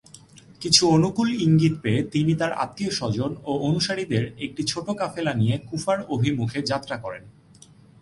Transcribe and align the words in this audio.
কিছু 0.61 0.81
অনুকূল 0.87 1.29
ইঙ্গিত 1.41 1.73
পেয়ে 1.81 2.01
তিনি 2.03 2.31
তাঁর 2.35 2.51
আত্মীয়স্বজন 2.55 3.31
ও 3.43 3.51
অনুসারীদের 3.59 4.23
একটি 4.39 4.61
ছোট 4.63 4.87
কাফেলা 4.91 5.33
নিয়ে 5.33 5.55
কুফার 5.69 5.99
অভিমুখে 6.09 6.59
যাত্রা 6.61 6.95
করেন। 6.97 7.23